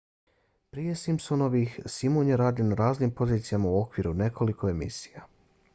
[0.75, 5.27] prije simpsonovih simon je radio na raznim pozicijama u okviru nekoliko emisija